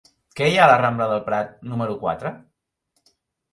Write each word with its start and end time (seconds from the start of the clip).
Què 0.37 0.45
hi 0.51 0.55
ha 0.59 0.63
a 0.67 0.69
la 0.71 0.77
rambla 0.79 1.07
de 1.11 1.19
Prat 1.29 1.53
número 1.75 2.01
quatre? 2.01 2.35